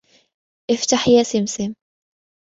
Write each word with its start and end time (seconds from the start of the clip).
إفتح 0.71 1.07
يا 1.07 1.23
سمسم! 1.23 1.73